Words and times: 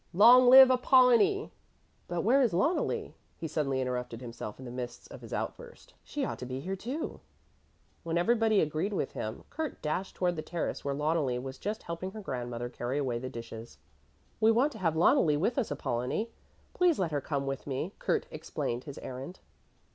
Long 0.15 0.49
live 0.49 0.71
Apollonie! 0.71 1.51
But 2.07 2.21
where 2.23 2.41
is 2.41 2.53
Loneli?" 2.53 3.13
he 3.37 3.47
suddenly 3.47 3.79
interrupted 3.81 4.19
himself 4.19 4.57
in 4.57 4.65
the 4.65 4.71
midst 4.71 5.07
of 5.11 5.21
his 5.21 5.31
outburst; 5.31 5.93
"she 6.03 6.25
ought 6.25 6.39
to 6.39 6.45
be 6.47 6.59
here, 6.59 6.75
too." 6.75 7.19
When 8.01 8.17
everybody 8.17 8.61
agreed 8.61 8.93
with 8.93 9.11
him, 9.11 9.43
Kurt 9.51 9.79
dashed 9.83 10.15
towards 10.15 10.37
the 10.37 10.41
terrace 10.41 10.83
where 10.83 10.95
Loneli 10.95 11.37
was 11.37 11.59
just 11.59 11.83
helping 11.83 12.13
her 12.13 12.19
grandmother 12.21 12.67
carry 12.67 12.97
away 12.97 13.19
the 13.19 13.29
dishes. 13.29 13.77
"We 14.39 14.51
want 14.51 14.71
to 14.71 14.79
have 14.79 14.95
Loneli 14.95 15.37
with 15.37 15.59
us, 15.59 15.69
Apollonie. 15.71 16.31
Please 16.73 16.97
let 16.97 17.11
her 17.11 17.21
come 17.21 17.45
with 17.45 17.67
me," 17.67 17.93
Kurt 17.99 18.25
explained 18.31 18.85
his 18.85 18.97
errand. 18.97 19.39